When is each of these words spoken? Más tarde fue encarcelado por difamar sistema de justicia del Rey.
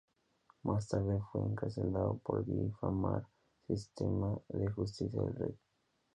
Más 0.63 0.87
tarde 0.87 1.21
fue 1.31 1.43
encarcelado 1.45 2.17
por 2.23 2.43
difamar 2.43 3.21
sistema 3.67 4.35
de 4.49 4.67
justicia 4.71 5.21
del 5.21 5.35
Rey. 5.35 5.59